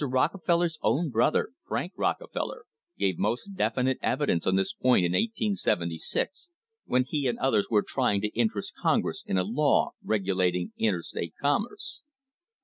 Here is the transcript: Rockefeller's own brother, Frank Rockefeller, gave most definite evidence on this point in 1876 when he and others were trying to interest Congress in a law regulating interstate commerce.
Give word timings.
Rockefeller's 0.03 0.79
own 0.81 1.11
brother, 1.11 1.49
Frank 1.67 1.93
Rockefeller, 1.95 2.65
gave 2.97 3.19
most 3.19 3.53
definite 3.53 3.99
evidence 4.01 4.47
on 4.47 4.55
this 4.55 4.73
point 4.73 5.05
in 5.05 5.11
1876 5.11 6.47
when 6.85 7.03
he 7.07 7.27
and 7.27 7.37
others 7.37 7.67
were 7.69 7.85
trying 7.87 8.19
to 8.21 8.29
interest 8.33 8.73
Congress 8.81 9.21
in 9.27 9.37
a 9.37 9.43
law 9.43 9.91
regulating 10.03 10.71
interstate 10.75 11.35
commerce. 11.39 12.01